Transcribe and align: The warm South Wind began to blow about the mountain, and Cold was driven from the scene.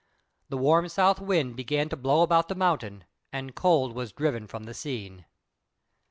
The 0.49 0.57
warm 0.57 0.89
South 0.89 1.21
Wind 1.21 1.55
began 1.55 1.87
to 1.89 1.95
blow 1.95 2.23
about 2.23 2.47
the 2.47 2.55
mountain, 2.55 3.03
and 3.31 3.53
Cold 3.53 3.93
was 3.93 4.11
driven 4.11 4.47
from 4.47 4.63
the 4.63 4.73
scene. 4.73 5.25